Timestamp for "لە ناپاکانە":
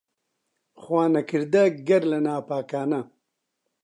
2.11-3.01